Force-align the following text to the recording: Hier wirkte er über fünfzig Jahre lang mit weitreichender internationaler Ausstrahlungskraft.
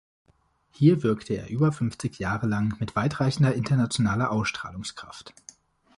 Hier 0.71 1.03
wirkte 1.03 1.35
er 1.35 1.51
über 1.51 1.71
fünfzig 1.71 2.17
Jahre 2.17 2.47
lang 2.47 2.73
mit 2.79 2.95
weitreichender 2.95 3.53
internationaler 3.53 4.31
Ausstrahlungskraft. 4.31 5.31